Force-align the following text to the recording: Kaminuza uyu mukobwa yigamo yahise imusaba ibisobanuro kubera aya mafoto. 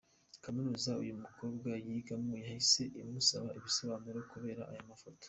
Kaminuza 0.43 0.89
uyu 1.03 1.13
mukobwa 1.23 1.69
yigamo 1.87 2.31
yahise 2.43 2.83
imusaba 3.03 3.47
ibisobanuro 3.57 4.19
kubera 4.31 4.63
aya 4.71 4.83
mafoto. 4.89 5.19